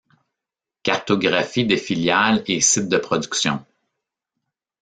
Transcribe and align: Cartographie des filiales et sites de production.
Cartographie 0.81 1.63
des 1.67 1.77
filiales 1.77 2.41
et 2.47 2.59
sites 2.59 2.89
de 2.89 2.97
production. 2.97 3.63